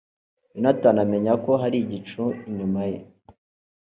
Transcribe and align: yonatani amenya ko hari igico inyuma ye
yonatani 0.53 0.99
amenya 1.05 1.33
ko 1.43 1.51
hari 1.61 1.77
igico 1.79 2.23
inyuma 2.47 2.81
ye 2.89 2.99